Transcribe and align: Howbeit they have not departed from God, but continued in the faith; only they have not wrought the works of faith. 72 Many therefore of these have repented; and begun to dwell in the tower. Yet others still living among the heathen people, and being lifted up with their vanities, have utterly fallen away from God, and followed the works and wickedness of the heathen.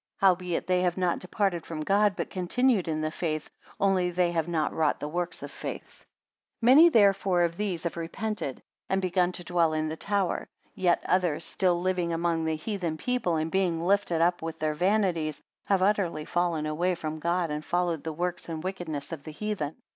Howbeit 0.17 0.65
they 0.65 0.81
have 0.81 0.97
not 0.97 1.19
departed 1.19 1.63
from 1.63 1.81
God, 1.81 2.15
but 2.15 2.31
continued 2.31 2.87
in 2.87 3.01
the 3.01 3.11
faith; 3.11 3.51
only 3.79 4.09
they 4.09 4.31
have 4.31 4.47
not 4.47 4.73
wrought 4.73 4.99
the 4.99 5.07
works 5.07 5.43
of 5.43 5.51
faith. 5.51 6.07
72 6.59 6.65
Many 6.65 6.89
therefore 6.89 7.43
of 7.43 7.55
these 7.55 7.83
have 7.83 7.95
repented; 7.95 8.63
and 8.89 8.99
begun 8.99 9.31
to 9.33 9.43
dwell 9.43 9.73
in 9.73 9.89
the 9.89 9.95
tower. 9.95 10.47
Yet 10.73 11.03
others 11.05 11.45
still 11.45 11.79
living 11.79 12.11
among 12.11 12.45
the 12.45 12.55
heathen 12.55 12.97
people, 12.97 13.35
and 13.35 13.51
being 13.51 13.79
lifted 13.79 14.21
up 14.21 14.41
with 14.41 14.57
their 14.57 14.73
vanities, 14.73 15.39
have 15.67 15.83
utterly 15.83 16.25
fallen 16.25 16.65
away 16.65 16.95
from 16.95 17.19
God, 17.19 17.51
and 17.51 17.63
followed 17.63 18.03
the 18.03 18.11
works 18.11 18.49
and 18.49 18.63
wickedness 18.63 19.11
of 19.11 19.21
the 19.23 19.31
heathen. 19.31 19.75